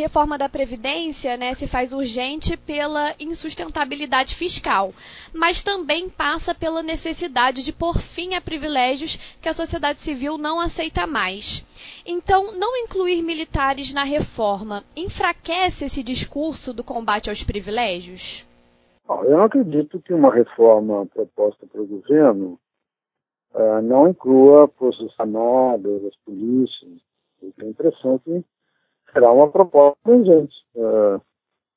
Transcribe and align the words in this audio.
reforma 0.00 0.38
da 0.38 0.48
Previdência 0.48 1.36
né, 1.36 1.54
se 1.54 1.68
faz 1.68 1.92
urgente 1.92 2.56
pela 2.56 3.14
insustentabilidade 3.20 4.34
fiscal, 4.34 4.92
mas 5.32 5.62
também 5.62 6.08
passa 6.08 6.54
pela 6.54 6.82
necessidade 6.82 7.62
de 7.62 7.72
pôr 7.72 7.98
fim 7.98 8.34
a 8.34 8.40
privilégios 8.40 9.36
que 9.40 9.48
a 9.48 9.52
sociedade 9.52 10.00
civil 10.00 10.38
não 10.38 10.58
aceita 10.58 11.06
mais. 11.06 11.64
Então, 12.06 12.52
não 12.52 12.76
incluir 12.78 13.22
militares 13.22 13.92
na 13.92 14.04
reforma 14.04 14.82
enfraquece 14.96 15.84
esse 15.84 16.02
discurso 16.02 16.72
do 16.72 16.82
combate 16.82 17.28
aos 17.28 17.44
privilégios? 17.44 18.48
Eu 19.08 19.36
não 19.36 19.44
acredito 19.44 20.00
que 20.00 20.14
uma 20.14 20.32
reforma 20.32 21.04
proposta 21.06 21.66
pelo 21.66 21.86
governo 21.86 22.58
uh, 23.52 23.82
não 23.82 24.08
inclua 24.08 24.68
forças 24.78 25.12
armadas, 25.18 26.04
as 26.04 26.16
polícias. 26.24 26.92
Eu 27.42 27.52
tenho 27.52 27.68
a 27.68 27.70
impressão 27.70 28.18
que 28.18 28.44
será 29.12 29.30
uma 29.32 29.50
proposta 29.50 29.98
urgente. 30.10 30.54
Uh, 30.74 31.20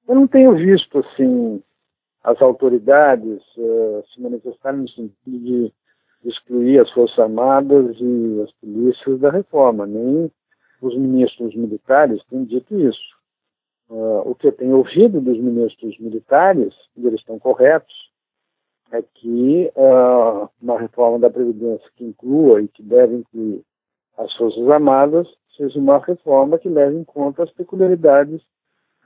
eu 0.08 0.16
não 0.16 0.28
tenho 0.28 0.56
visto, 0.56 1.00
assim, 1.00 1.62
as 2.24 2.42
autoridades 2.42 3.42
uh, 3.58 4.04
se 4.14 4.22
manifestarem 4.22 4.82
no 4.82 4.90
sentido 4.90 5.14
de 5.40 5.74
excluir 6.26 6.80
as 6.80 6.90
Forças 6.92 7.20
Armadas 7.20 7.98
e 8.00 8.42
as 8.42 8.52
polícias 8.54 9.20
da 9.20 9.30
reforma. 9.30 9.86
Nem 9.86 10.32
os 10.82 10.98
ministros 10.98 11.56
militares 11.56 12.24
têm 12.30 12.44
dito 12.46 12.80
isso. 12.80 13.14
Uh, 13.90 14.30
o 14.30 14.36
que 14.36 14.48
eu 14.48 14.52
tenho 14.52 14.78
ouvido 14.78 15.20
dos 15.20 15.38
ministros 15.38 15.98
militares, 16.00 16.74
e 16.96 17.06
eles 17.06 17.20
estão 17.20 17.38
corretos, 17.38 17.94
é 18.92 19.02
que 19.02 19.72
uh, 19.76 20.50
uma 20.62 20.80
reforma 20.80 21.20
da 21.20 21.30
Previdência 21.30 21.90
que 21.96 22.06
inclua 22.06 22.62
e 22.62 22.68
que 22.68 22.84
deve 22.84 23.16
incluir 23.16 23.62
as 24.18 24.34
Forças 24.36 24.70
Armadas 24.70 25.28
seja 25.56 25.78
uma 25.80 26.00
reforma 26.00 26.58
que 26.58 26.70
leve 26.70 26.98
em 26.98 27.04
conta 27.04 27.44
as 27.44 27.52
peculiaridades 27.52 28.42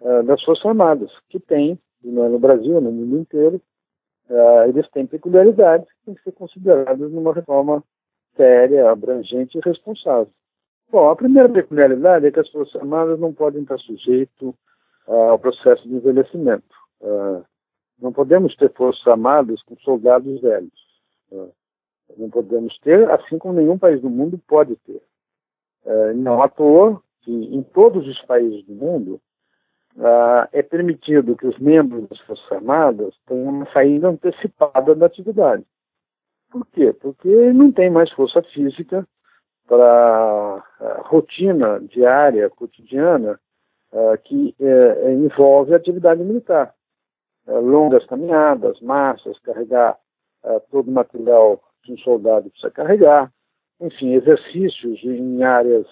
uh, 0.02 0.24
das 0.24 0.42
Forças 0.44 0.66
Armadas, 0.66 1.12
que 1.30 1.40
tem, 1.40 1.80
não 2.04 2.26
é 2.26 2.30
no 2.30 2.40
Brasil, 2.40 2.80
no 2.80 2.92
mundo 2.92 3.18
inteiro, 3.18 3.62
uh, 4.30 4.70
eles 4.70 4.90
têm 4.92 5.06
peculiaridades 5.06 5.88
que 5.88 6.06
têm 6.06 6.16
que 6.16 6.24
ser 6.24 6.32
consideradas 6.34 7.12
numa 7.12 7.34
reforma 7.34 7.84
séria, 8.36 8.90
abrangente 8.90 9.58
e 9.58 9.62
responsável. 9.62 10.32
Bom, 10.90 11.10
a 11.10 11.16
primeira 11.16 11.50
peculiaridade 11.50 12.28
é 12.28 12.32
que 12.32 12.40
as 12.40 12.50
Forças 12.50 12.80
Armadas 12.80 13.20
não 13.20 13.34
podem 13.34 13.64
estar 13.64 13.78
sujeitas 13.80 14.54
uh, 15.08 15.14
ao 15.32 15.40
processo 15.40 15.88
de 15.88 15.96
envelhecimento. 15.96 16.76
Uh, 17.02 17.44
não 18.00 18.14
podemos 18.14 18.56
ter 18.56 18.72
Forças 18.74 19.06
Armadas 19.06 19.62
com 19.64 19.76
soldados 19.78 20.40
velhos. 20.40 20.88
Uh, 21.32 21.52
não 22.18 22.30
podemos 22.30 22.78
ter, 22.80 23.10
assim 23.12 23.38
como 23.38 23.56
nenhum 23.56 23.78
país 23.78 24.02
do 24.02 24.10
mundo 24.10 24.40
pode 24.48 24.78
ter. 24.78 25.02
Não 26.16 26.42
à 26.42 26.50
toa 26.50 27.02
que 27.22 27.32
em 27.32 27.62
todos 27.62 28.08
os 28.08 28.22
países 28.22 28.66
do 28.66 28.74
mundo 28.74 29.22
uh, 29.98 30.48
é 30.54 30.62
permitido 30.62 31.36
que 31.36 31.46
os 31.46 31.58
membros 31.60 32.08
das 32.08 32.20
Forças 32.22 32.52
Armadas 32.52 33.14
tenham 33.26 33.50
uma 33.50 33.72
saída 33.74 34.08
antecipada 34.08 34.96
da 34.96 35.08
atividade. 35.08 35.66
Por 36.50 36.66
quê? 36.68 36.94
Porque 36.94 37.52
não 37.52 37.72
tem 37.72 37.90
mais 37.90 38.10
força 38.12 38.42
física 38.44 39.06
para 39.68 39.84
a 39.84 40.56
uh, 40.56 41.02
rotina 41.04 41.80
diária, 41.82 42.50
cotidiana, 42.50 43.40
que 44.26 44.54
envolve 45.08 45.74
a 45.74 45.78
atividade 45.78 46.22
militar. 46.22 46.74
Longas 47.48 48.06
caminhadas, 48.06 48.80
marchas, 48.82 49.40
carregar 49.40 49.98
todo 50.70 50.90
o 50.90 50.92
material 50.92 51.62
que 51.84 51.94
um 51.94 51.98
soldado 52.00 52.50
precisa 52.50 52.70
carregar, 52.70 53.32
enfim, 53.80 54.14
exercícios 54.14 55.04
em 55.04 55.44
áreas 55.44 55.86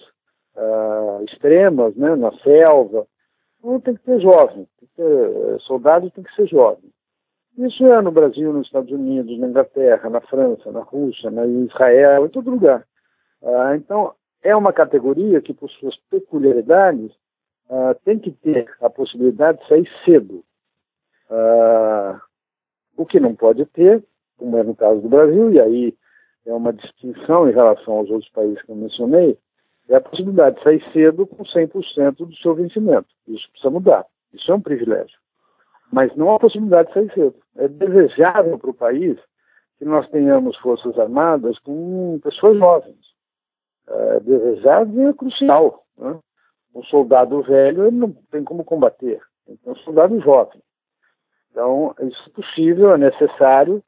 extremas, 1.23 1.95
né, 1.95 2.15
na 2.15 2.31
selva, 2.39 3.05
então 3.65 3.79
tem 3.79 3.95
que 3.95 4.03
ter 4.03 4.21
jovem, 4.21 4.67
tem 4.79 4.87
que 4.87 4.95
ter, 4.95 5.59
soldado 5.61 6.11
tem 6.11 6.23
que 6.23 6.33
ser 6.35 6.47
jovem. 6.47 6.91
Isso 7.57 7.85
é 7.85 8.01
no 8.01 8.11
Brasil, 8.11 8.53
nos 8.53 8.67
Estados 8.67 8.91
Unidos, 8.91 9.39
na 9.39 9.47
Inglaterra, 9.47 10.09
na 10.09 10.21
França, 10.21 10.71
na 10.71 10.81
Rússia, 10.81 11.31
na 11.31 11.45
Israel, 11.45 12.25
em 12.25 12.29
todo 12.29 12.51
lugar. 12.51 12.85
Ah, 13.41 13.75
então, 13.75 14.13
é 14.43 14.55
uma 14.55 14.73
categoria 14.73 15.41
que, 15.41 15.53
por 15.53 15.69
suas 15.71 15.95
peculiaridades, 16.11 17.11
ah, 17.69 17.95
tem 18.03 18.19
que 18.19 18.31
ter 18.31 18.69
a 18.81 18.89
possibilidade 18.89 19.59
de 19.59 19.67
sair 19.67 19.89
cedo. 20.03 20.43
Ah, 21.29 22.21
o 22.97 23.05
que 23.05 23.19
não 23.19 23.33
pode 23.33 23.65
ter, 23.67 24.03
como 24.37 24.57
é 24.57 24.63
no 24.63 24.75
caso 24.75 25.01
do 25.01 25.09
Brasil, 25.09 25.51
e 25.51 25.59
aí 25.59 25.97
é 26.45 26.53
uma 26.53 26.73
distinção 26.73 27.49
em 27.49 27.53
relação 27.53 27.95
aos 27.95 28.09
outros 28.09 28.29
países 28.31 28.61
que 28.61 28.71
eu 28.71 28.75
mencionei, 28.75 29.37
é 29.89 29.95
a 29.95 30.01
possibilidade 30.01 30.57
de 30.57 30.63
sair 30.63 30.83
cedo 30.91 31.27
com 31.27 31.43
100% 31.43 32.15
do 32.17 32.35
seu 32.37 32.55
vencimento. 32.55 33.07
Isso 33.27 33.49
precisa 33.51 33.69
mudar. 33.69 34.05
Isso 34.33 34.51
é 34.51 34.55
um 34.55 34.61
privilégio. 34.61 35.17
Mas 35.91 36.15
não 36.15 36.33
a 36.33 36.39
possibilidade 36.39 36.87
de 36.89 36.93
sair 36.93 37.13
cedo. 37.13 37.35
É 37.55 37.67
desejável 37.67 38.57
para 38.57 38.69
o 38.69 38.73
país 38.73 39.17
que 39.77 39.85
nós 39.85 40.07
tenhamos 40.09 40.57
forças 40.57 40.97
armadas 40.97 41.59
com 41.59 42.19
pessoas 42.23 42.57
jovens. 42.57 42.97
É 43.87 44.19
desejável 44.19 45.03
e 45.03 45.09
é 45.09 45.13
crucial. 45.13 45.83
Né? 45.97 46.19
Um 46.73 46.83
soldado 46.83 47.41
velho 47.43 47.87
ele 47.87 47.95
não 47.95 48.11
tem 48.31 48.43
como 48.43 48.63
combater. 48.63 49.21
Então, 49.47 49.73
um 49.73 49.77
soldado 49.77 50.19
jovem. 50.21 50.61
Então, 51.51 51.95
isso 52.01 52.23
é 52.27 52.31
possível, 52.31 52.93
é 52.93 52.97
necessário, 52.97 53.81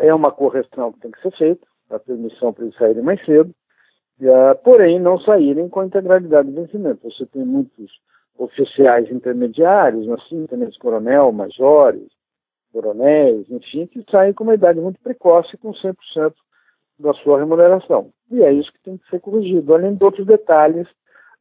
é 0.00 0.12
uma 0.12 0.32
correção 0.32 0.92
que 0.92 1.00
tem 1.00 1.10
que 1.10 1.20
ser 1.20 1.30
feita, 1.36 1.66
a 1.90 1.98
permissão 1.98 2.52
para 2.52 2.64
eles 2.64 2.76
saírem 2.76 3.02
mais 3.02 3.24
cedo, 3.24 3.54
uh, 4.20 4.56
porém 4.62 4.98
não 4.98 5.18
saírem 5.20 5.68
com 5.68 5.80
a 5.80 5.86
integralidade 5.86 6.50
do 6.50 6.60
vencimento. 6.60 7.10
Você 7.10 7.26
tem 7.26 7.44
muitos 7.44 7.90
oficiais 8.38 9.10
intermediários, 9.10 10.08
assim, 10.10 10.46
tenentes-coronel, 10.46 11.32
majores, 11.32 12.08
coronéis, 12.72 13.50
enfim, 13.50 13.86
que 13.86 14.04
saem 14.10 14.32
com 14.32 14.44
uma 14.44 14.54
idade 14.54 14.80
muito 14.80 15.00
precoce 15.00 15.56
com 15.56 15.72
100% 15.72 16.34
da 16.98 17.12
sua 17.14 17.38
remuneração. 17.38 18.10
E 18.30 18.42
é 18.42 18.52
isso 18.52 18.72
que 18.72 18.82
tem 18.82 18.98
que 18.98 19.08
ser 19.08 19.20
corrigido, 19.20 19.74
além 19.74 19.94
de 19.94 20.04
outros 20.04 20.26
detalhes 20.26 20.86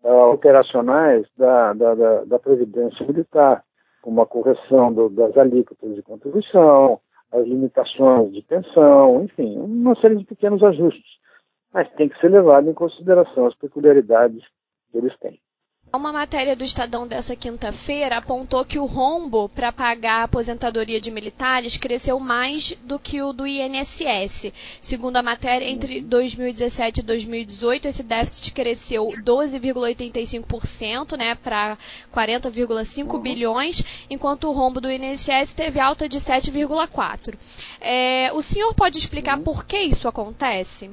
uh, 0.04 0.32
operacionais 0.34 1.26
da, 1.38 1.74
da, 1.74 1.96
da, 1.96 2.24
da, 2.26 2.40
Previdência 2.40 3.06
Militar, 3.06 3.64
como 4.02 4.22
a 4.22 4.26
correção 4.26 4.94
do, 4.94 5.10
das 5.10 5.36
alíquotas 5.38 5.96
de 5.96 6.02
contribuição, 6.04 7.00
as 7.32 7.46
limitações 7.46 8.34
de 8.34 8.42
pensão, 8.42 9.24
enfim, 9.24 9.58
uma 9.58 9.96
série 9.96 10.16
de 10.16 10.26
pequenos 10.26 10.64
ajustes 10.64 11.16
mas 11.76 11.92
tem 11.96 12.08
que 12.08 12.18
ser 12.22 12.32
levado 12.32 12.70
em 12.70 12.74
consideração 12.74 13.48
as 13.48 13.56
peculiaridades 13.56 14.42
que 14.90 14.98
eles 14.98 15.14
têm. 15.20 15.38
Uma 15.96 16.12
matéria 16.12 16.58
do 16.58 16.64
Estadão 16.66 17.08
dessa 17.08 17.38
quinta-feira 17.38 18.18
apontou 18.18 18.66
que 18.66 18.78
o 18.78 18.84
rombo 18.86 19.48
para 19.48 19.72
pagar 19.72 20.20
a 20.20 20.24
aposentadoria 20.24 21.00
de 21.00 21.10
militares 21.10 21.78
cresceu 21.78 22.20
mais 22.20 22.74
do 22.84 23.00
que 23.00 23.22
o 23.22 23.32
do 23.32 23.48
INSS. 23.48 24.52
Segundo 24.82 25.16
a 25.16 25.24
matéria, 25.24 25.66
entre 25.66 26.02
2017 26.02 27.00
e 27.00 27.04
2018, 27.04 27.88
esse 27.88 28.04
déficit 28.04 28.52
cresceu 28.52 29.14
12,85%, 29.24 31.18
né, 31.18 31.34
para 31.36 31.78
40,5 32.14 33.22
bilhões, 33.22 34.06
enquanto 34.10 34.50
o 34.50 34.52
rombo 34.52 34.82
do 34.82 34.92
INSS 34.92 35.54
teve 35.54 35.80
alta 35.80 36.10
de 36.10 36.20
7,4%. 36.20 37.36
É, 37.80 38.32
o 38.34 38.42
senhor 38.42 38.74
pode 38.74 38.98
explicar 38.98 39.40
por 39.40 39.64
que 39.66 39.80
isso 39.80 40.10
acontece? 40.10 40.92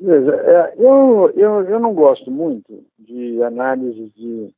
Veja, 0.00 0.32
é, 0.32 0.74
eu, 0.78 1.30
eu, 1.34 1.62
eu 1.64 1.80
não 1.80 1.92
gosto 1.92 2.30
muito 2.30 2.84
de 2.96 3.42
análise 3.42 4.10
de 4.10 4.54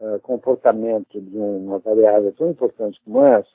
uh, 0.00 0.18
comportamento 0.20 1.20
de 1.20 1.38
uma 1.38 1.78
variável 1.78 2.32
tão 2.32 2.50
importante 2.50 3.00
como 3.04 3.24
essa, 3.24 3.48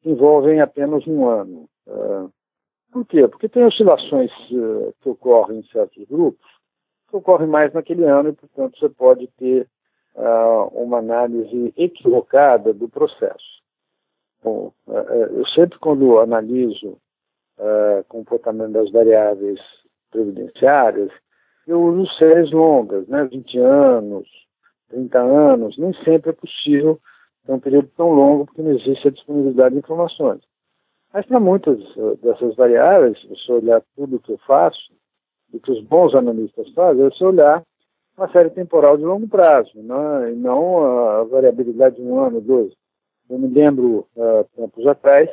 que 0.00 0.10
envolvem 0.10 0.60
apenas 0.60 1.06
um 1.06 1.28
ano. 1.28 1.68
Uh, 1.86 2.32
por 2.90 3.06
quê? 3.06 3.28
Porque 3.28 3.48
tem 3.48 3.64
oscilações 3.64 4.32
uh, 4.50 4.92
que 5.00 5.08
ocorrem 5.08 5.60
em 5.60 5.66
certos 5.68 6.04
grupos, 6.08 6.50
que 7.08 7.16
ocorrem 7.16 7.46
mais 7.46 7.72
naquele 7.72 8.04
ano 8.04 8.30
e, 8.30 8.32
portanto, 8.32 8.76
você 8.78 8.88
pode 8.88 9.28
ter 9.38 9.68
uma 10.74 10.98
análise 10.98 11.72
equivocada 11.74 12.74
do 12.74 12.86
processo. 12.86 13.62
Bom, 14.44 14.70
eu 14.86 15.46
sempre, 15.46 15.78
quando 15.78 16.18
analiso 16.18 16.98
comportamento 18.08 18.72
das 18.72 18.90
variáveis 18.90 19.58
previdenciárias, 20.12 21.10
eu 21.66 21.82
uso 21.82 22.12
séries 22.14 22.52
longas, 22.52 23.06
né, 23.08 23.24
20 23.24 23.58
anos, 23.58 24.28
30 24.88 25.18
anos, 25.18 25.76
nem 25.78 25.92
sempre 26.04 26.30
é 26.30 26.32
possível 26.32 27.00
ter 27.44 27.52
um 27.52 27.58
período 27.58 27.88
tão 27.96 28.10
longo 28.10 28.46
porque 28.46 28.62
não 28.62 28.72
existe 28.72 29.08
a 29.08 29.10
disponibilidade 29.10 29.74
de 29.74 29.80
informações. 29.80 30.40
Mas 31.12 31.26
para 31.26 31.40
muitas 31.40 31.78
uh, 31.96 32.16
dessas 32.22 32.54
variáveis, 32.54 33.20
se 33.20 33.28
você 33.28 33.52
olhar 33.52 33.82
tudo 33.96 34.16
o 34.16 34.20
que 34.20 34.32
eu 34.32 34.38
faço, 34.46 34.78
o 35.52 35.60
que 35.60 35.70
os 35.70 35.82
bons 35.84 36.14
analistas 36.14 36.72
fazem, 36.72 37.04
é 37.04 37.10
você 37.10 37.24
olhar 37.24 37.62
uma 38.16 38.30
série 38.30 38.50
temporal 38.50 38.96
de 38.96 39.04
longo 39.04 39.26
prazo, 39.28 39.70
né, 39.74 40.32
e 40.32 40.34
não 40.34 40.84
a 40.84 41.24
variabilidade 41.24 41.96
de 41.96 42.02
um 42.02 42.20
ano, 42.20 42.40
dois. 42.40 42.72
Eu 43.28 43.38
me 43.38 43.48
lembro, 43.48 44.06
uh, 44.16 44.44
tempos 44.54 44.86
atrás, 44.86 45.30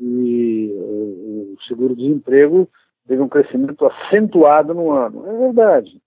e 0.00 0.70
uh, 0.72 1.54
o 1.54 1.62
seguro-desemprego 1.68 2.68
teve 3.06 3.22
um 3.22 3.28
crescimento 3.28 3.84
acentuado 3.86 4.74
no 4.74 4.90
ano. 4.90 5.26
É 5.26 5.38
verdade. 5.38 6.00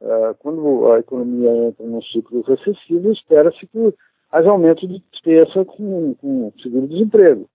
uh, 0.00 0.34
quando 0.38 0.92
a 0.92 0.98
economia 0.98 1.50
entra 1.68 1.84
num 1.84 2.02
ciclo 2.02 2.42
recessivo, 2.42 3.10
espera-se 3.12 3.66
que 3.66 3.94
haja 4.30 4.50
aumento 4.50 4.86
de 4.86 5.02
despesa 5.10 5.64
com, 5.64 6.14
com 6.14 6.52
seguro-desemprego. 6.62 7.48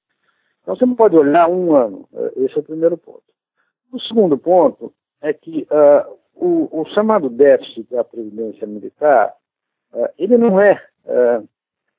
Então 0.61 0.75
você 0.75 0.85
não 0.85 0.95
pode 0.95 1.15
olhar 1.15 1.49
um 1.49 1.75
ano. 1.75 2.07
Uh, 2.11 2.45
esse 2.45 2.55
é 2.55 2.59
o 2.59 2.63
primeiro 2.63 2.97
ponto. 2.97 3.23
O 3.91 3.99
segundo 3.99 4.37
ponto 4.37 4.93
é 5.21 5.33
que 5.33 5.67
uh, 5.69 6.17
o, 6.33 6.81
o, 6.81 6.85
chamado 6.93 7.29
déficit 7.29 7.87
da 7.91 8.03
Previdência 8.03 8.65
Militar, 8.65 9.33
ele 10.17 10.37
não 10.37 10.59
é 10.59 10.81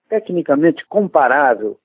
tecnicamente 0.09 0.85
comparável 0.87 1.79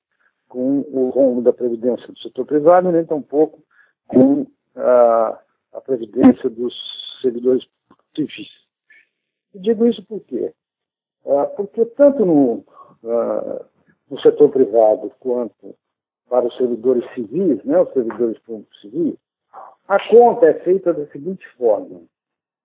com 0.47 0.79
o 0.89 1.09
rombo 1.09 1.41
da 1.41 1.51
Previdência 1.51 2.07
do 2.07 2.17
setor 2.19 2.45
privado, 2.45 2.89
nem 2.89 3.05
tampouco 3.05 3.61
com 4.07 4.47
a, 4.77 5.43
Previdência 5.85 6.49
dos 6.49 6.73
servidores 7.21 7.63
civis. 8.15 8.49
E 9.53 9.59
digo 9.59 9.85
isso 9.85 10.03
por 10.05 10.19
quê? 10.21 10.51
Uh, 11.23 11.45
porque 11.55 11.85
tanto 11.85 12.25
no, 12.25 12.65
uh, 13.03 13.65
no 14.09 14.19
setor 14.21 14.49
privado 14.49 15.11
quanto 15.19 15.75
para 16.27 16.45
os 16.45 16.57
servidores 16.57 17.05
civis, 17.13 17.63
né, 17.63 17.79
os 17.79 17.93
servidores 17.93 18.37
públicos 18.39 18.81
civis, 18.81 19.15
a 19.87 20.09
conta 20.09 20.47
é 20.47 20.53
feita 20.61 20.93
da 20.93 21.05
seguinte 21.07 21.47
forma: 21.57 22.01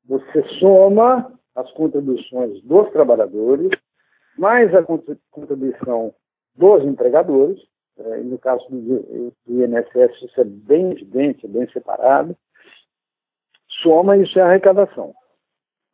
você 0.07 0.43
soma 0.59 1.33
as 1.55 1.71
contribuições 1.73 2.63
dos 2.63 2.91
trabalhadores, 2.91 3.71
mais 4.37 4.75
a 4.75 4.83
contribuição 5.31 6.15
dos 6.57 6.83
empregadores, 6.85 7.61
é, 7.99 8.19
no 8.19 8.39
caso 8.39 8.67
do, 8.71 9.33
do 9.47 9.65
INSS 9.65 10.23
isso 10.23 10.41
é 10.41 10.45
bem 10.45 10.93
evidente, 10.93 11.47
é 11.47 11.49
bem 11.49 11.69
separado, 11.71 12.37
soma 13.83 14.17
isso 14.17 14.39
é 14.39 14.43
a 14.43 14.47
arrecadação. 14.47 15.15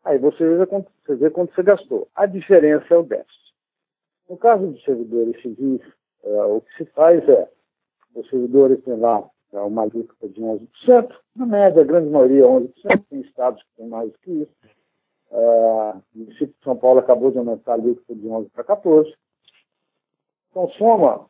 Aí 0.04 0.18
você 0.18 0.56
vê, 0.56 0.66
quanto, 0.66 0.90
você 1.04 1.14
vê 1.16 1.30
quanto 1.30 1.54
você 1.54 1.62
gastou. 1.62 2.08
A 2.14 2.26
diferença 2.26 2.86
é 2.94 2.96
o 2.96 3.02
déficit. 3.02 3.54
No 4.28 4.36
caso 4.36 4.66
dos 4.66 4.82
servidores 4.84 5.40
civis, 5.42 5.80
é, 6.22 6.42
o 6.44 6.60
que 6.60 6.76
se 6.76 6.84
faz 6.92 7.26
é, 7.28 7.50
os 8.14 8.28
servidores 8.28 8.82
têm 8.84 8.96
lá 8.96 9.28
é, 9.52 9.60
uma 9.60 9.82
alíquota 9.82 10.28
de 10.28 10.40
11%, 10.40 11.14
na 11.36 11.46
média, 11.46 11.82
a 11.82 11.84
grande 11.84 12.10
maioria 12.10 12.44
11%, 12.44 13.04
tem 13.08 13.20
estados 13.20 13.62
que 13.62 13.76
têm 13.76 13.88
mais 13.88 14.14
que 14.18 14.30
isso. 14.30 14.52
É, 15.30 15.36
o 15.36 16.02
município 16.14 16.54
de 16.54 16.64
São 16.64 16.76
Paulo 16.76 17.00
acabou 17.00 17.30
de 17.30 17.38
aumentar 17.38 17.72
a 17.72 17.74
alíquota 17.74 18.14
de 18.14 18.26
11% 18.26 18.50
para 18.52 18.64
14%. 18.64 19.14
Então, 20.50 20.68
soma 20.70 21.26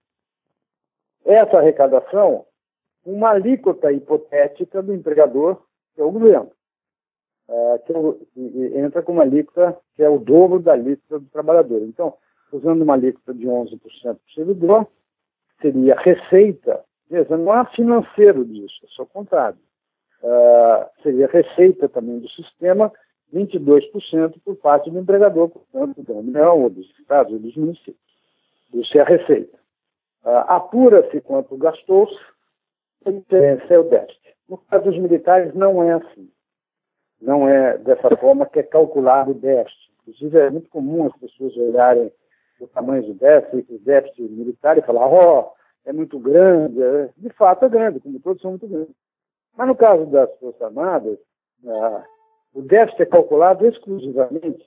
essa 1.28 1.58
arrecadação 1.58 2.44
uma 3.04 3.30
alíquota 3.30 3.92
hipotética 3.92 4.82
do 4.82 4.92
empregador, 4.92 5.62
que 5.94 6.00
é 6.00 6.04
o 6.04 6.10
governo 6.10 6.50
é, 7.48 7.78
que 7.78 7.92
é 7.92 8.80
entra 8.80 9.02
com 9.02 9.12
uma 9.12 9.22
alíquota 9.22 9.78
que 9.96 10.02
é 10.02 10.08
o 10.08 10.18
dobro 10.18 10.60
da 10.60 10.72
alíquota 10.72 11.18
do 11.18 11.26
trabalhador. 11.30 11.82
Então, 11.82 12.14
usando 12.52 12.82
uma 12.82 12.94
alíquota 12.94 13.32
de 13.32 13.46
11% 13.46 13.78
para 13.80 14.12
o 14.12 14.34
servidor, 14.34 14.86
seria 15.60 15.96
receita, 15.96 16.84
veja, 17.10 17.36
não 17.36 17.50
há 17.52 17.64
financeiro 17.66 18.44
disso, 18.44 18.80
é 18.84 18.86
só 18.88 19.04
contrário. 19.06 19.58
Seria 21.02 21.26
receita 21.26 21.88
também 21.88 22.18
do 22.18 22.28
sistema, 22.30 22.92
22% 23.32 24.40
por 24.44 24.56
parte 24.56 24.90
do 24.90 24.98
empregador, 24.98 25.48
portanto, 25.48 26.02
da 26.02 26.14
União, 26.14 26.62
ou 26.62 26.70
dos 26.70 26.88
estados, 26.98 27.32
ou 27.32 27.38
dos 27.38 27.56
municípios. 27.56 27.96
Isso 28.74 28.96
é 28.98 29.00
a 29.00 29.04
receita. 29.04 29.58
Uh, 30.28 30.44
Apura-se 30.46 31.20
quanto 31.22 31.56
gastou-se, 31.56 32.18
a 33.06 33.10
diferença 33.10 33.72
é 33.72 33.78
o 33.78 33.84
déficit. 33.84 34.36
No 34.48 34.58
caso 34.58 34.84
dos 34.84 34.98
militares, 34.98 35.54
não 35.54 35.82
é 35.82 35.92
assim 35.92 36.30
não 37.20 37.48
é 37.48 37.78
dessa 37.78 38.16
forma 38.16 38.46
que 38.46 38.60
é 38.60 38.62
calculado 38.62 39.32
o 39.32 39.34
déficit. 39.34 39.92
Inclusive, 40.02 40.38
é 40.38 40.50
muito 40.50 40.70
comum 40.70 41.06
as 41.06 41.16
pessoas 41.16 41.56
olharem 41.56 42.12
o 42.60 42.66
tamanho 42.68 43.02
do 43.02 43.14
déficit, 43.14 43.72
o 43.72 43.78
déficit 43.78 44.22
militar, 44.22 44.78
e 44.78 44.82
falar, 44.82 45.06
ó, 45.06 45.40
oh, 45.40 45.88
é 45.88 45.92
muito 45.92 46.18
grande. 46.18 46.82
É, 46.82 47.10
de 47.16 47.30
fato, 47.30 47.64
é 47.64 47.68
grande, 47.68 48.00
como 48.00 48.18
todos 48.20 48.40
são 48.40 48.52
muito 48.52 48.66
grandes. 48.66 48.94
Mas 49.56 49.68
no 49.68 49.76
caso 49.76 50.06
das 50.06 50.32
Forças 50.38 50.62
Armadas, 50.62 51.18
ah, 51.66 52.04
o 52.54 52.62
déficit 52.62 53.02
é 53.02 53.06
calculado 53.06 53.66
exclusivamente 53.66 54.64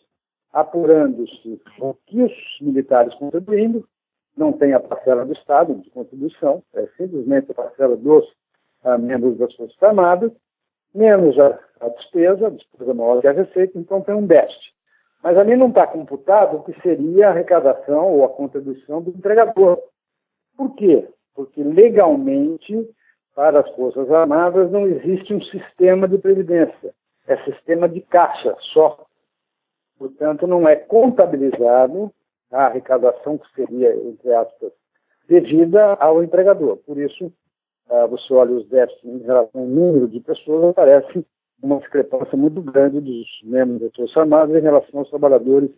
apurando-se 0.53 1.61
o 1.79 1.93
que 2.05 2.21
os 2.23 2.33
militares 2.59 3.13
contribuindo, 3.15 3.87
não 4.36 4.54
tem 4.54 4.74
a 4.74 4.80
parcela 4.80 5.25
do 5.25 5.33
Estado 5.33 5.74
de 5.75 5.89
contribuição, 5.89 6.63
é 6.74 6.88
simplesmente 6.98 7.51
a 7.51 7.56
parcela 7.56 7.95
dos 7.98 8.25
ah, 8.83 8.98
membros 8.98 9.38
das 9.38 9.54
Forças 9.56 9.81
Armadas, 9.83 10.31
menos 10.94 11.38
a, 11.39 11.60
a 11.80 11.89
despesa, 11.89 12.48
a 12.48 12.50
despesa 12.50 12.94
maior 12.94 13.22
que 13.22 13.28
a 13.28 13.31
receita, 13.31 13.78
então 13.78 14.01
tem 14.01 14.16
um 14.16 14.25
déficit. 14.25 14.74
Mas 15.24 15.38
ali 15.38 15.56
não 15.56 15.69
está 15.69 15.86
computado 15.86 16.57
o 16.57 16.63
que 16.63 16.80
seria 16.81 17.28
a 17.28 17.30
arrecadação 17.31 18.07
ou 18.07 18.25
a 18.25 18.30
contribuição 18.30 19.01
do 19.01 19.12
empregador. 19.12 19.80
Por 20.57 20.75
quê? 20.75 21.07
Porque 21.36 21.63
legalmente, 21.63 22.89
para 23.36 23.60
as 23.60 23.69
Forças 23.75 24.12
Armadas, 24.12 24.72
não 24.72 24.88
existe 24.88 25.33
um 25.33 25.42
sistema 25.44 26.07
de 26.07 26.18
previdência. 26.18 26.94
É 27.28 27.38
sistema 27.44 27.88
de 27.88 28.01
caixa 28.01 28.56
só. 28.74 29.06
Portanto, 29.98 30.48
não 30.48 30.68
é 30.68 30.75
contabilizado 30.75 32.12
a 32.51 32.65
arrecadação 32.65 33.38
que 33.38 33.51
seria, 33.56 33.95
entre 33.95 34.33
aspas, 34.33 34.71
devida 35.27 35.94
ao 35.94 36.24
empregador. 36.24 36.77
Por 36.77 36.98
isso, 36.98 37.31
ah, 37.89 38.06
você 38.07 38.33
olha 38.33 38.51
os 38.51 38.68
déficits 38.68 39.03
em 39.03 39.19
relação 39.19 39.62
ao 39.62 39.68
número 39.68 40.07
de 40.07 40.19
pessoas, 40.19 40.71
aparece 40.71 41.25
uma 41.62 41.77
discrepância 41.77 42.38
muito 42.38 42.62
grande 42.62 43.00
dos 43.00 43.27
membros 43.44 43.81
das 43.81 43.95
Forças 43.95 44.18
Armadas 44.18 44.56
em 44.56 44.62
relação 44.62 45.00
aos 45.00 45.09
trabalhadores, 45.09 45.69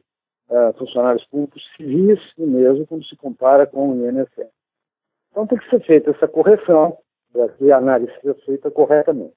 uh, 0.50 0.74
funcionários 0.78 1.26
públicos 1.26 1.62
civis 1.76 2.20
e 2.38 2.46
mesmo 2.46 2.88
quando 2.88 3.04
se 3.06 3.16
compara 3.18 3.68
com 3.68 3.90
o 3.90 4.10
INSS. 4.10 4.50
Então 5.32 5.46
tem 5.46 5.58
que 5.58 5.70
ser 5.70 5.84
feita 5.86 6.12
essa 6.12 6.28
correção 6.28 6.98
para 7.34 7.50
que 7.50 7.72
a 7.72 7.78
análise 7.78 8.14
seja 8.22 8.36
feita 8.46 8.72
corretamente. 8.72 9.34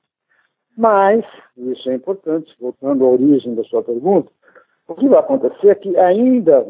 Mas, 0.77 1.25
e 1.57 1.73
isso 1.73 1.89
é 1.91 1.95
importante, 1.95 2.55
voltando 2.61 3.05
à 3.05 3.09
origem 3.09 3.55
da 3.55 3.65
sua 3.65 3.83
pergunta, 3.83 4.31
o 4.87 4.95
que 4.95 5.09
vai 5.09 5.19
acontecer 5.19 5.69
é 5.69 5.75
que 5.75 5.97
ainda 5.97 6.67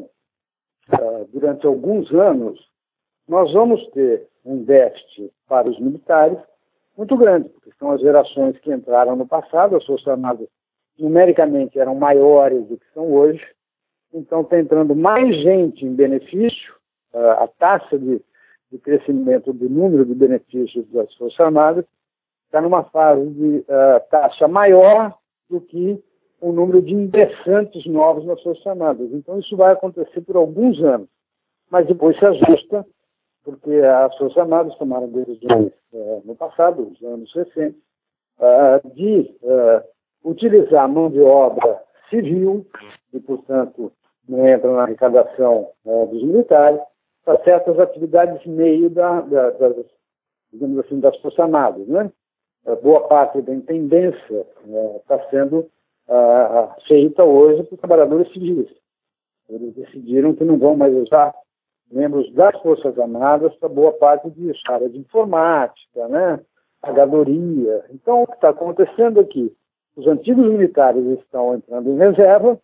durante 1.32 1.66
alguns 1.66 2.10
anos 2.12 2.58
nós 3.28 3.52
vamos 3.52 3.84
ter 3.90 4.28
um 4.44 4.62
déficit 4.62 5.32
para 5.48 5.68
os 5.68 5.78
militares 5.80 6.38
muito 6.96 7.16
grande, 7.16 7.48
porque 7.48 7.72
são 7.78 7.90
as 7.90 8.00
gerações 8.00 8.58
que 8.58 8.72
entraram 8.72 9.16
no 9.16 9.26
passado, 9.26 9.76
as 9.76 9.84
Forças 9.84 10.06
Armadas 10.08 10.48
numericamente 10.98 11.78
eram 11.78 11.94
maiores 11.94 12.66
do 12.66 12.78
que 12.78 12.86
são 12.94 13.12
hoje, 13.12 13.44
então 14.14 14.42
está 14.42 14.58
entrando 14.58 14.94
mais 14.94 15.34
gente 15.42 15.84
em 15.84 15.94
benefício, 15.94 16.74
a 17.12 17.48
taxa 17.58 17.98
de, 17.98 18.22
de 18.70 18.78
crescimento 18.78 19.52
do 19.52 19.68
número 19.68 20.04
de 20.04 20.14
benefícios 20.14 20.86
das 20.90 21.12
Forças 21.14 21.40
Armadas 21.40 21.84
está 22.46 22.60
numa 22.60 22.84
fase 22.84 23.26
de 23.30 23.58
uh, 23.58 24.00
taxa 24.10 24.48
maior 24.48 25.14
do 25.48 25.60
que 25.60 26.02
o 26.48 26.52
número 26.52 26.80
de 26.80 26.94
ingressantes 26.94 27.84
novos 27.86 28.24
nas 28.24 28.40
Forças 28.40 28.64
Armadas. 28.66 29.10
Então 29.12 29.38
isso 29.40 29.56
vai 29.56 29.72
acontecer 29.72 30.20
por 30.20 30.36
alguns 30.36 30.80
anos, 30.80 31.08
mas 31.70 31.86
depois 31.86 32.16
se 32.18 32.24
ajusta 32.24 32.86
porque 33.42 33.74
as 33.74 34.16
Forças 34.16 34.38
Armadas 34.38 34.76
tomaram 34.76 35.08
decisões 35.08 35.72
uh, 35.92 36.22
no 36.24 36.34
passado, 36.34 36.82
nos 36.82 37.02
anos 37.02 37.32
recentes, 37.32 37.80
uh, 38.38 38.94
de 38.94 39.36
uh, 39.42 39.82
utilizar 40.28 40.88
mão 40.88 41.08
de 41.08 41.20
obra 41.20 41.80
civil, 42.10 42.66
e, 43.12 43.20
portanto, 43.20 43.92
não 44.28 44.46
entra 44.46 44.70
na 44.72 44.82
arrecadação 44.82 45.70
dos 45.84 46.22
militares, 46.22 46.80
para 47.24 47.42
certas 47.44 47.78
atividades 47.78 48.44
meio 48.46 48.90
da, 48.90 49.20
da, 49.20 49.50
das, 49.50 49.86
digamos 50.52 50.78
assim, 50.80 50.98
das 50.98 51.16
Forças 51.18 51.40
Armadas. 51.40 51.86
Né? 51.86 52.10
boa 52.82 53.06
parte 53.06 53.40
da 53.42 53.54
intendência 53.54 54.44
está 55.00 55.20
sendo 55.30 55.70
feita 56.86 57.24
hoje 57.24 57.62
por 57.64 57.78
trabalhadores 57.78 58.32
civis. 58.32 58.68
Eles 59.48 59.74
decidiram 59.74 60.34
que 60.34 60.44
não 60.44 60.58
vão 60.58 60.76
mais 60.76 60.94
usar 60.94 61.34
membros 61.90 62.32
das 62.32 62.60
Forças 62.60 62.98
Armadas 62.98 63.54
para 63.56 63.68
boa 63.68 63.92
parte 63.92 64.30
disso, 64.30 64.60
área 64.68 64.88
de 64.88 64.98
informática, 64.98 66.08
né, 66.08 66.40
pagadoria. 66.80 67.84
Então, 67.90 68.22
o 68.22 68.26
que 68.26 68.34
está 68.34 68.50
acontecendo 68.50 69.20
aqui? 69.20 69.54
Os 69.96 70.06
antigos 70.06 70.46
militares 70.46 71.04
estão 71.18 71.54
entrando 71.54 71.90
em 71.90 71.96
reserva 71.96 72.60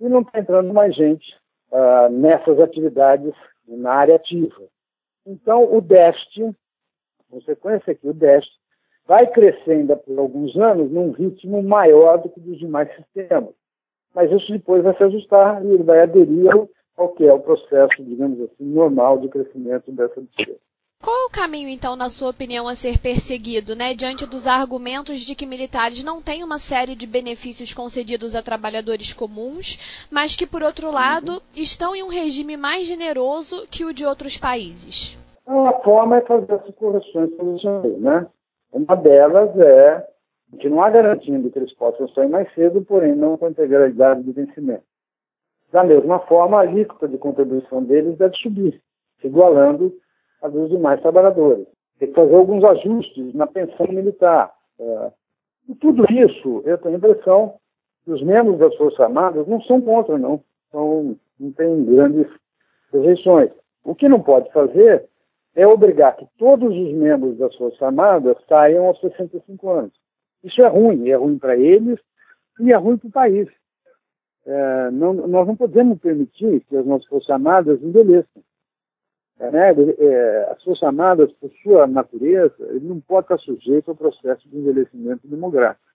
e 0.00 0.08
não 0.08 0.20
está 0.20 0.40
entrando 0.40 0.72
mais 0.72 0.94
gente 0.94 1.24
uh, 1.70 2.10
nessas 2.10 2.60
atividades 2.60 3.32
na 3.66 3.92
área 3.92 4.16
ativa. 4.16 4.62
Então, 5.26 5.72
o 5.74 5.80
déficit, 5.80 6.54
consequência 7.30 7.92
é 7.92 7.94
que 7.94 8.08
o 8.08 8.12
déficit 8.12 8.63
vai 9.06 9.26
crescendo 9.26 9.96
por 9.96 10.18
alguns 10.18 10.56
anos 10.56 10.90
num 10.90 11.10
ritmo 11.10 11.62
maior 11.62 12.18
do 12.18 12.28
que 12.28 12.40
dos 12.40 12.58
demais 12.58 12.88
sistemas. 12.96 13.54
Mas 14.14 14.30
isso 14.30 14.52
depois 14.52 14.82
vai 14.82 14.96
se 14.96 15.02
ajustar 15.02 15.64
e 15.64 15.68
ele 15.68 15.82
vai 15.82 16.00
aderir 16.00 16.50
ao 16.52 16.68
qual 16.94 17.08
que 17.10 17.24
é 17.24 17.32
o 17.32 17.40
processo, 17.40 18.02
digamos 18.04 18.40
assim, 18.40 18.64
normal 18.64 19.18
de 19.18 19.28
crescimento 19.28 19.90
dessa 19.90 20.20
despesa. 20.20 20.58
Qual 21.02 21.26
o 21.26 21.30
caminho, 21.30 21.68
então, 21.68 21.96
na 21.96 22.08
sua 22.08 22.30
opinião, 22.30 22.66
a 22.66 22.74
ser 22.74 22.98
perseguido, 22.98 23.76
né, 23.76 23.92
diante 23.92 24.24
dos 24.24 24.46
argumentos 24.46 25.20
de 25.20 25.34
que 25.34 25.44
militares 25.44 26.02
não 26.02 26.22
têm 26.22 26.42
uma 26.42 26.56
série 26.56 26.94
de 26.94 27.06
benefícios 27.06 27.74
concedidos 27.74 28.34
a 28.34 28.42
trabalhadores 28.42 29.12
comuns, 29.12 30.06
mas 30.10 30.34
que, 30.34 30.46
por 30.46 30.62
outro 30.62 30.90
lado, 30.90 31.32
uhum. 31.32 31.40
estão 31.54 31.94
em 31.94 32.02
um 32.02 32.08
regime 32.08 32.56
mais 32.56 32.86
generoso 32.86 33.66
que 33.70 33.84
o 33.84 33.92
de 33.92 34.06
outros 34.06 34.38
países? 34.38 35.18
Uma 35.46 35.74
forma 35.82 36.16
é 36.16 36.20
fazer 36.22 36.50
essas 36.50 36.74
correções 36.76 37.30
posicionais, 37.34 38.00
né? 38.00 38.26
Uma 38.74 38.96
delas 38.96 39.56
é 39.56 40.04
continuar 40.50 40.90
garantindo 40.90 41.48
que 41.48 41.58
eles 41.60 41.72
possam 41.74 42.08
sair 42.08 42.28
mais 42.28 42.52
cedo, 42.54 42.82
porém 42.82 43.14
não 43.14 43.38
com 43.38 43.48
integralidade 43.48 44.24
de 44.24 44.32
vencimento. 44.32 44.82
Da 45.70 45.84
mesma 45.84 46.18
forma, 46.26 46.56
a 46.56 46.62
alíquota 46.62 47.06
de 47.06 47.16
contribuição 47.16 47.84
deles 47.84 48.18
deve 48.18 48.34
subir, 48.36 48.82
se 49.20 49.28
igualando 49.28 49.94
a 50.42 50.48
dos 50.48 50.70
demais 50.70 51.00
trabalhadores. 51.00 51.68
Tem 52.00 52.08
que 52.08 52.14
fazer 52.14 52.34
alguns 52.34 52.64
ajustes 52.64 53.32
na 53.32 53.46
pensão 53.46 53.86
militar. 53.86 54.52
É, 54.80 55.12
e 55.68 55.74
tudo 55.76 56.04
isso, 56.12 56.60
eu 56.64 56.76
tenho 56.78 56.96
a 56.96 56.98
impressão 56.98 57.54
que 58.04 58.10
os 58.10 58.22
membros 58.22 58.58
das 58.58 58.74
Forças 58.74 58.98
Armadas 58.98 59.46
não 59.46 59.62
são 59.62 59.80
contra, 59.80 60.18
não. 60.18 60.42
São, 60.72 61.16
não 61.38 61.52
tem 61.52 61.84
grandes 61.84 62.26
rejeições. 62.92 63.52
O 63.84 63.94
que 63.94 64.08
não 64.08 64.20
pode 64.20 64.50
fazer 64.50 65.08
é 65.54 65.66
obrigar 65.66 66.16
que 66.16 66.26
todos 66.36 66.68
os 66.68 66.92
membros 66.92 67.38
das 67.38 67.54
Forças 67.54 67.80
Armadas 67.80 68.36
saiam 68.48 68.86
aos 68.86 69.00
65 69.00 69.70
anos. 69.70 69.92
Isso 70.42 70.60
é 70.62 70.68
ruim, 70.68 71.08
é 71.08 71.16
ruim 71.16 71.38
para 71.38 71.56
eles 71.56 71.98
e 72.60 72.72
é 72.72 72.76
ruim 72.76 72.96
para 72.96 73.08
o 73.08 73.12
país. 73.12 73.48
É, 74.46 74.90
não, 74.90 75.14
nós 75.14 75.46
não 75.46 75.56
podemos 75.56 75.98
permitir 75.98 76.60
que 76.68 76.76
as 76.76 76.84
nossas 76.84 77.06
Forças 77.06 77.30
Armadas 77.30 77.82
envelheçam. 77.82 78.42
É, 79.38 79.50
né? 79.50 79.74
é, 79.98 80.50
as 80.50 80.62
Forças 80.62 80.82
Armadas, 80.82 81.32
por 81.34 81.50
sua 81.62 81.86
natureza, 81.86 82.54
não 82.82 83.00
pode 83.00 83.24
estar 83.24 83.38
sujeito 83.38 83.90
ao 83.90 83.96
processo 83.96 84.48
de 84.48 84.58
envelhecimento 84.58 85.26
demográfico, 85.26 85.86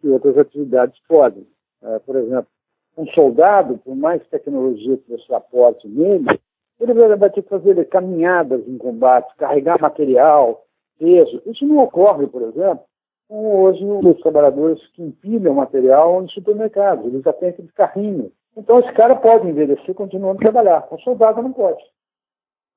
que 0.00 0.08
outras 0.08 0.38
atividades 0.38 0.98
podem. 1.06 1.46
É, 1.82 1.98
por 1.98 2.16
exemplo, 2.16 2.48
um 2.96 3.06
soldado, 3.08 3.78
por 3.78 3.94
mais 3.94 4.26
tecnologia 4.28 4.96
que 4.96 5.10
você 5.10 5.34
aporte 5.34 5.86
nele, 5.86 6.40
ele 6.80 7.16
vai 7.16 7.30
ter 7.30 7.42
que 7.42 7.48
fazer 7.48 7.82
caminhadas 7.88 8.66
em 8.68 8.76
combate, 8.76 9.34
carregar 9.36 9.80
material, 9.80 10.64
peso. 10.98 11.42
Isso 11.46 11.66
não 11.66 11.78
ocorre, 11.78 12.26
por 12.26 12.42
exemplo, 12.42 12.84
com 13.28 13.62
hoje 13.62 13.84
os 13.84 14.20
trabalhadores 14.20 14.84
que 14.88 15.02
empilham 15.02 15.54
material 15.54 16.20
nos 16.22 16.32
supermercados. 16.32 17.06
Eles 17.06 17.22
já 17.22 17.32
têm 17.32 17.48
aqueles 17.48 17.72
carrinhos. 17.72 18.30
Então 18.56 18.78
esse 18.78 18.92
cara 18.92 19.16
pode 19.16 19.48
envelhecer 19.48 19.94
continuando 19.94 20.38
a 20.38 20.42
trabalhar. 20.42 20.86
O 20.90 20.98
soldado 21.00 21.42
não 21.42 21.52
pode. 21.52 21.82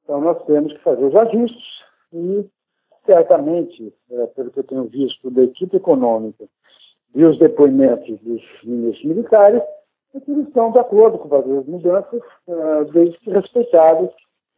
Então, 0.09 0.21
nós 0.21 0.43
temos 0.45 0.73
que 0.73 0.79
fazer 0.79 1.05
os 1.05 1.15
ajustes 1.15 1.63
e, 2.11 2.43
certamente, 3.05 3.93
é, 4.09 4.25
pelo 4.25 4.49
que 4.49 4.59
eu 4.59 4.63
tenho 4.63 4.85
visto 4.85 5.29
da 5.29 5.43
equipe 5.43 5.77
econômica 5.77 6.45
e 7.13 7.23
os 7.23 7.37
depoimentos 7.37 8.19
dos 8.21 8.41
ministros 8.63 9.05
militares, 9.05 9.61
é 10.13 10.19
que 10.19 10.31
estão 10.31 10.71
de 10.71 10.79
acordo 10.79 11.19
com 11.19 11.35
as 11.35 11.65
mudanças, 11.65 12.21
é, 12.47 12.83
desde 12.85 13.17
que 13.19 13.31
respeitados 13.31 14.09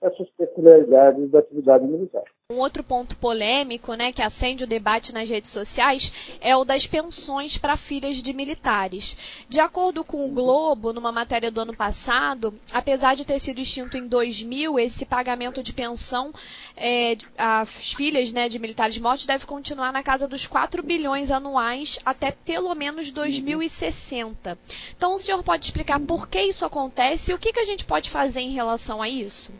essas 0.01 0.29
peculiaridades 0.31 1.29
da 1.29 1.39
atividade 1.39 1.85
militar. 1.85 2.23
Um 2.51 2.59
outro 2.59 2.83
ponto 2.83 3.15
polêmico, 3.15 3.93
né, 3.93 4.11
que 4.11 4.21
acende 4.21 4.65
o 4.65 4.67
debate 4.67 5.13
nas 5.13 5.29
redes 5.29 5.51
sociais, 5.51 6.37
é 6.41 6.55
o 6.55 6.65
das 6.65 6.85
pensões 6.85 7.57
para 7.57 7.77
filhas 7.77 8.21
de 8.21 8.33
militares. 8.33 9.45
De 9.47 9.59
acordo 9.59 10.03
com 10.03 10.25
o 10.25 10.29
Globo, 10.29 10.91
numa 10.91 11.11
matéria 11.11 11.49
do 11.49 11.61
ano 11.61 11.73
passado, 11.73 12.53
apesar 12.73 13.15
de 13.15 13.25
ter 13.25 13.39
sido 13.39 13.59
extinto 13.61 13.97
em 13.97 14.05
2000, 14.05 14.77
esse 14.79 15.05
pagamento 15.05 15.63
de 15.63 15.71
pensão 15.71 16.33
é, 16.75 17.15
às 17.37 17.93
filhas 17.93 18.33
né, 18.33 18.49
de 18.49 18.59
militares 18.59 18.97
mortos 18.97 19.25
deve 19.25 19.45
continuar 19.45 19.93
na 19.93 20.03
casa 20.03 20.27
dos 20.27 20.45
4 20.45 20.83
bilhões 20.83 21.31
anuais 21.31 21.99
até 22.05 22.31
pelo 22.31 22.75
menos 22.75 23.11
2060. 23.11 24.57
Então, 24.95 25.13
o 25.13 25.19
senhor 25.19 25.41
pode 25.41 25.65
explicar 25.65 25.99
por 25.99 26.27
que 26.27 26.41
isso 26.41 26.65
acontece 26.65 27.31
e 27.31 27.35
o 27.35 27.39
que, 27.39 27.53
que 27.53 27.59
a 27.59 27.65
gente 27.65 27.85
pode 27.85 28.09
fazer 28.09 28.41
em 28.41 28.51
relação 28.51 29.01
a 29.01 29.07
isso? 29.07 29.53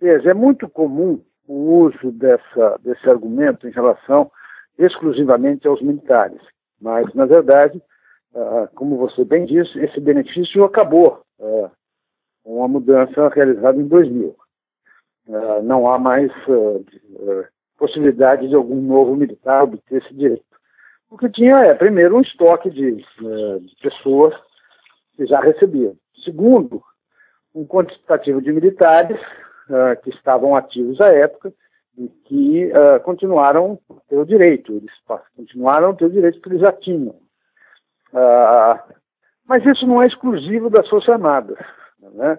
É 0.00 0.32
muito 0.32 0.68
comum 0.68 1.20
o 1.48 1.86
uso 1.86 2.12
dessa, 2.12 2.78
desse 2.84 3.08
argumento 3.08 3.66
em 3.66 3.72
relação 3.72 4.30
exclusivamente 4.78 5.66
aos 5.66 5.80
militares. 5.80 6.40
Mas, 6.80 7.12
na 7.14 7.24
verdade, 7.24 7.82
uh, 8.34 8.68
como 8.74 8.98
você 8.98 9.24
bem 9.24 9.46
disse, 9.46 9.76
esse 9.80 9.98
benefício 9.98 10.62
acabou 10.62 11.22
uh, 11.40 11.70
com 12.44 12.62
a 12.62 12.68
mudança 12.68 13.28
realizada 13.30 13.80
em 13.80 13.88
2000. 13.88 14.36
Uh, 15.26 15.62
não 15.62 15.90
há 15.90 15.98
mais 15.98 16.30
possibilidade 17.76 18.48
de 18.48 18.54
algum 18.54 18.80
novo 18.80 19.16
militar 19.16 19.64
obter 19.64 20.02
esse 20.02 20.14
direito. 20.14 20.44
O 21.10 21.16
que 21.16 21.28
tinha 21.30 21.56
é, 21.56 21.74
primeiro, 21.74 22.16
um 22.16 22.20
estoque 22.20 22.70
de, 22.70 22.96
de 22.96 23.76
pessoas 23.80 24.34
que 25.16 25.26
já 25.26 25.40
recebiam. 25.40 25.96
Segundo, 26.24 26.82
um 27.54 27.66
quantitativo 27.66 28.42
de 28.42 28.52
militares 28.52 29.18
uh, 29.68 30.00
que 30.02 30.10
estavam 30.10 30.54
ativos 30.56 31.00
à 31.00 31.08
época 31.08 31.52
e 31.96 32.08
que 32.08 32.66
uh, 32.66 33.00
continuaram 33.02 33.78
a 33.90 33.94
ter 34.08 34.16
o 34.16 34.24
direito, 34.24 34.72
eles 34.72 34.90
continuaram 35.36 35.90
a 35.90 35.94
ter 35.94 36.04
o 36.04 36.10
direito 36.10 36.40
que 36.40 36.48
eles 36.48 36.60
já 36.60 36.72
tinham. 36.72 37.14
Uh, 38.12 38.78
mas 39.46 39.64
isso 39.64 39.86
não 39.86 40.02
é 40.02 40.06
exclusivo 40.06 40.70
das 40.70 40.88
Forças 40.88 41.08
Armadas. 41.08 41.58
Né? 42.00 42.38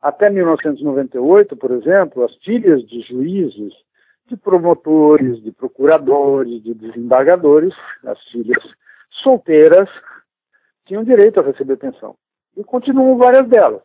Até 0.00 0.30
1998, 0.30 1.56
por 1.56 1.70
exemplo, 1.72 2.24
as 2.24 2.34
filhas 2.36 2.86
de 2.86 3.00
juízes, 3.02 3.72
de 4.26 4.36
promotores, 4.36 5.42
de 5.42 5.50
procuradores, 5.52 6.62
de 6.62 6.72
desembargadores, 6.74 7.74
as 8.04 8.22
filhas 8.30 8.62
solteiras, 9.22 9.88
tinham 10.86 11.04
direito 11.04 11.40
a 11.40 11.42
receber 11.42 11.76
pensão. 11.76 12.14
E 12.56 12.64
continuam 12.64 13.18
várias 13.18 13.46
delas. 13.48 13.82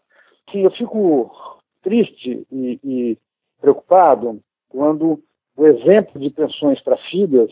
Sim, 0.52 0.64
eu 0.64 0.72
fico 0.72 1.55
triste 1.86 2.46
e, 2.52 2.80
e 2.84 3.18
preocupado 3.62 4.42
quando 4.68 5.22
o 5.56 5.68
exemplo 5.68 6.20
de 6.20 6.32
pensões 6.32 6.82
para 6.82 6.98
filhas 7.10 7.52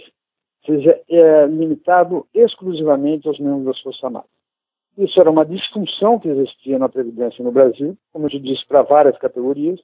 seja 0.66 1.00
é, 1.08 1.46
limitado 1.46 2.26
exclusivamente 2.34 3.28
aos 3.28 3.40
membros 3.40 3.66
das 3.66 3.80
Forças 3.82 4.04
Armadas. 4.04 4.30
Isso 4.98 5.20
era 5.20 5.30
uma 5.30 5.46
disfunção 5.46 6.20
que 6.20 6.28
existia 6.28 6.80
na 6.80 6.90
Previdência 6.90 7.44
no 7.44 7.52
Brasil, 7.52 7.96
como 8.12 8.26
eu 8.26 8.40
disse, 8.40 8.66
para 8.68 8.82
várias 8.82 9.18
categorias. 9.18 9.80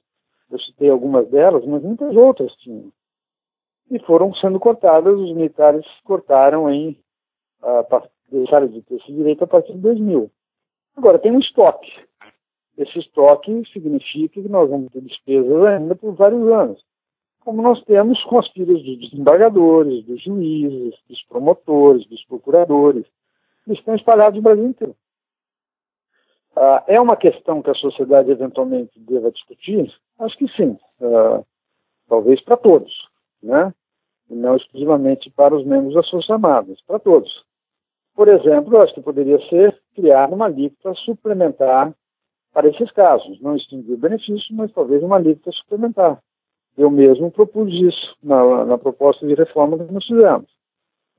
Eu 0.50 0.58
citei 0.58 0.90
algumas 0.90 1.28
delas, 1.28 1.64
mas 1.64 1.82
muitas 1.82 2.14
outras 2.16 2.52
tinham. 2.56 2.92
E 3.90 3.98
foram 4.00 4.34
sendo 4.34 4.58
cortadas, 4.58 5.18
os 5.18 5.32
militares 5.32 5.84
cortaram 6.04 6.70
em. 6.70 6.98
Uh, 7.62 8.08
deixaram 8.30 8.68
de 8.68 8.82
ter 8.82 8.96
esse 8.96 9.12
direito 9.12 9.44
a 9.44 9.46
partir 9.46 9.72
de 9.72 9.80
2000. 9.80 10.30
Agora, 10.96 11.18
tem 11.18 11.32
um 11.32 11.40
estoque. 11.40 11.90
Esse 12.80 12.98
estoque 12.98 13.62
significa 13.74 14.40
que 14.40 14.48
nós 14.48 14.70
vamos 14.70 14.90
ter 14.90 15.02
despesas 15.02 15.64
ainda 15.64 15.94
por 15.94 16.14
vários 16.14 16.50
anos, 16.50 16.82
como 17.40 17.60
nós 17.60 17.84
temos 17.84 18.22
com 18.24 18.38
as 18.38 18.48
filhas 18.48 18.82
dos 18.82 18.98
desembargadores, 18.98 20.02
dos 20.06 20.22
juízes, 20.22 20.94
dos 21.06 21.22
promotores, 21.24 22.06
dos 22.06 22.24
procuradores, 22.24 23.04
que 23.66 23.74
estão 23.74 23.94
espalhados 23.94 24.36
no 24.36 24.42
Brasil 24.42 24.66
inteiro. 24.66 24.96
Ah, 26.56 26.82
é 26.86 26.98
uma 26.98 27.16
questão 27.16 27.60
que 27.60 27.68
a 27.68 27.74
sociedade 27.74 28.30
eventualmente 28.30 28.98
deva 28.98 29.30
discutir? 29.30 29.92
Acho 30.18 30.38
que 30.38 30.48
sim, 30.56 30.78
ah, 31.02 31.42
talvez 32.08 32.40
para 32.40 32.56
todos, 32.56 32.92
né? 33.42 33.74
e 34.30 34.34
não 34.34 34.56
exclusivamente 34.56 35.28
para 35.30 35.54
os 35.54 35.66
membros 35.66 35.94
das 35.94 36.08
Forças 36.08 36.30
Armadas, 36.30 36.80
para 36.86 36.98
todos. 36.98 37.44
Por 38.14 38.30
exemplo, 38.30 38.82
acho 38.82 38.94
que 38.94 39.02
poderia 39.02 39.38
ser 39.50 39.78
criar 39.94 40.32
uma 40.32 40.46
alíquota 40.46 40.94
suplementar 41.04 41.94
para 42.52 42.68
esses 42.68 42.90
casos. 42.92 43.40
Não 43.40 43.56
extinguir 43.56 43.94
o 43.94 43.98
benefício, 43.98 44.54
mas 44.54 44.72
talvez 44.72 45.02
uma 45.02 45.16
alíquota 45.16 45.50
suplementar. 45.52 46.20
Eu 46.76 46.90
mesmo 46.90 47.30
propus 47.30 47.72
isso 47.72 48.16
na, 48.22 48.64
na 48.64 48.78
proposta 48.78 49.26
de 49.26 49.34
reforma 49.34 49.78
que 49.78 49.92
nós 49.92 50.06
fizemos, 50.06 50.48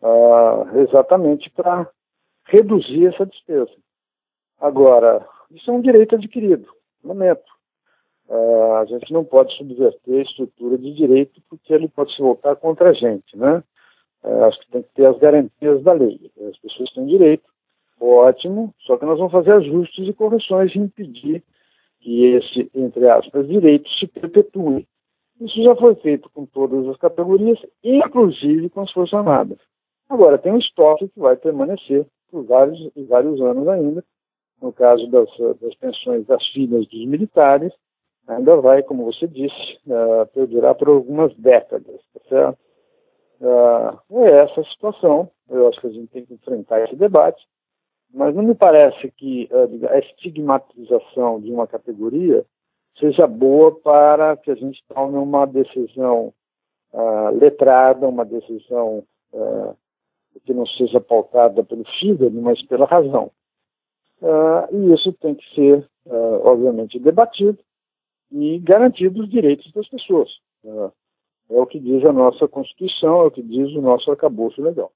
uh, 0.01 0.79
exatamente 0.79 1.49
para 1.51 1.89
reduzir 2.45 3.07
essa 3.07 3.25
despesa. 3.25 3.71
Agora, 4.59 5.25
isso 5.51 5.69
é 5.69 5.73
um 5.73 5.81
direito 5.81 6.15
adquirido, 6.15 6.67
lamento. 7.03 7.51
Uh, 8.27 8.75
a 8.75 8.85
gente 8.85 9.11
não 9.11 9.25
pode 9.25 9.55
subverter 9.57 10.19
a 10.19 10.21
estrutura 10.21 10.77
de 10.77 10.93
direito 10.93 11.41
porque 11.49 11.73
ele 11.73 11.89
pode 11.89 12.15
se 12.15 12.21
voltar 12.21 12.55
contra 12.55 12.89
a 12.89 12.93
gente, 12.93 13.35
né? 13.35 13.61
Uh, 14.23 14.45
acho 14.45 14.59
que 14.61 14.71
tem 14.71 14.83
que 14.83 14.93
ter 14.93 15.05
as 15.05 15.17
garantias 15.17 15.83
da 15.83 15.91
lei. 15.91 16.31
As 16.49 16.57
pessoas 16.59 16.93
têm 16.93 17.05
direito, 17.07 17.43
Ótimo, 18.03 18.73
só 18.79 18.97
que 18.97 19.05
nós 19.05 19.19
vamos 19.19 19.31
fazer 19.31 19.51
ajustes 19.51 20.07
e 20.07 20.13
correções 20.13 20.73
e 20.73 20.79
impedir 20.79 21.43
que 21.99 22.25
esse, 22.33 22.71
entre 22.73 23.07
aspas, 23.07 23.47
direito 23.47 23.87
se 23.91 24.07
perpetue. 24.07 24.87
Isso 25.39 25.63
já 25.63 25.75
foi 25.75 25.93
feito 25.95 26.27
com 26.31 26.47
todas 26.47 26.87
as 26.87 26.97
categorias, 26.97 27.59
inclusive 27.83 28.69
com 28.71 28.81
as 28.81 28.91
Forças 28.91 29.13
Armadas. 29.13 29.59
Agora, 30.09 30.39
tem 30.39 30.51
um 30.51 30.57
estoque 30.57 31.09
que 31.09 31.19
vai 31.19 31.35
permanecer 31.35 32.07
por 32.31 32.43
vários 32.43 32.79
e 32.95 33.03
vários 33.03 33.39
anos 33.39 33.67
ainda, 33.67 34.03
no 34.59 34.73
caso 34.73 35.05
das, 35.07 35.29
das 35.59 35.75
pensões 35.75 36.25
das 36.25 36.43
filhas 36.47 36.87
dos 36.87 37.05
militares 37.05 37.71
ainda 38.27 38.55
vai, 38.57 38.83
como 38.83 39.05
você 39.05 39.27
disse, 39.27 39.79
uh, 39.87 40.25
perdurar 40.33 40.75
por 40.75 40.87
algumas 40.87 41.35
décadas, 41.35 41.99
tá? 42.29 42.55
Uh, 43.39 44.23
é 44.23 44.43
essa 44.43 44.61
a 44.61 44.65
situação, 44.65 45.29
eu 45.49 45.67
acho 45.67 45.81
que 45.81 45.87
a 45.87 45.91
gente 45.91 46.07
tem 46.07 46.25
que 46.25 46.33
enfrentar 46.33 46.83
esse 46.83 46.95
debate, 46.95 47.43
mas 48.13 48.35
não 48.35 48.43
me 48.43 48.55
parece 48.55 49.09
que 49.11 49.49
a 49.89 49.99
estigmatização 49.99 51.39
de 51.39 51.51
uma 51.51 51.67
categoria 51.67 52.45
seja 52.99 53.25
boa 53.25 53.71
para 53.79 54.35
que 54.37 54.51
a 54.51 54.55
gente 54.55 54.83
tome 54.87 55.17
uma 55.17 55.45
decisão 55.45 56.33
letrada, 57.39 58.07
uma 58.07 58.25
decisão 58.25 59.03
que 60.45 60.53
não 60.53 60.65
seja 60.65 60.99
pautada 60.99 61.63
pelo 61.63 61.85
fígado, 61.99 62.41
mas 62.41 62.61
pela 62.63 62.85
razão. 62.85 63.31
e 64.71 64.93
isso 64.93 65.13
tem 65.13 65.35
que 65.35 65.55
ser, 65.55 65.87
obviamente, 66.43 66.99
debatido, 66.99 67.57
e 68.31 68.59
garantido 68.59 69.21
os 69.21 69.29
direitos 69.29 69.71
das 69.73 69.87
pessoas. 69.89 70.29
É 71.49 71.59
o 71.59 71.65
que 71.65 71.79
diz 71.79 72.05
a 72.05 72.13
nossa 72.13 72.47
Constituição, 72.47 73.21
é 73.21 73.25
o 73.25 73.31
que 73.31 73.41
diz 73.41 73.75
o 73.75 73.81
nosso 73.81 74.09
arcabouço 74.09 74.61
legal. 74.61 74.91